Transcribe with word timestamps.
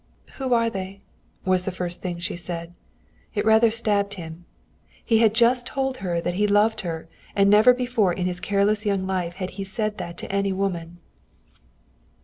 "Who 0.37 0.55
are 0.55 0.67
they?" 0.67 1.01
was 1.45 1.65
the 1.65 1.69
first 1.71 2.01
thing 2.01 2.17
she 2.17 2.35
said. 2.35 2.73
It 3.35 3.45
rather 3.45 3.69
stabbed 3.69 4.15
him. 4.15 4.45
He 5.05 5.19
had 5.19 5.35
just 5.35 5.67
told 5.67 5.97
her 5.97 6.19
that 6.19 6.33
he 6.33 6.47
loved 6.47 6.81
her, 6.81 7.07
and 7.35 7.51
never 7.51 7.71
before 7.71 8.11
in 8.11 8.25
his 8.25 8.39
careless 8.39 8.83
young 8.83 9.05
life 9.05 9.33
had 9.33 9.51
he 9.61 9.63
said 9.63 9.99
that 9.99 10.17
to 10.17 10.31
any 10.31 10.53
woman. 10.53 10.97